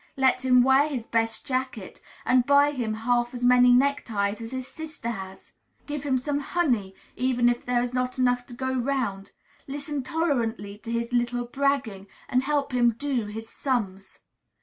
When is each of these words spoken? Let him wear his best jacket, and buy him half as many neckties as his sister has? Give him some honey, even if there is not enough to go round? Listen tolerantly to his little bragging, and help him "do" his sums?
Let 0.17 0.43
him 0.43 0.63
wear 0.63 0.87
his 0.87 1.05
best 1.05 1.45
jacket, 1.45 2.01
and 2.25 2.43
buy 2.43 2.71
him 2.71 2.95
half 2.95 3.35
as 3.35 3.43
many 3.43 3.71
neckties 3.71 4.41
as 4.41 4.49
his 4.49 4.65
sister 4.67 5.09
has? 5.09 5.53
Give 5.85 6.01
him 6.01 6.17
some 6.17 6.39
honey, 6.39 6.95
even 7.15 7.47
if 7.47 7.63
there 7.67 7.83
is 7.83 7.93
not 7.93 8.17
enough 8.17 8.47
to 8.47 8.55
go 8.55 8.73
round? 8.73 9.33
Listen 9.67 10.01
tolerantly 10.01 10.79
to 10.79 10.91
his 10.91 11.13
little 11.13 11.45
bragging, 11.45 12.07
and 12.27 12.41
help 12.41 12.71
him 12.71 12.93
"do" 12.93 13.27
his 13.27 13.47
sums? 13.47 14.17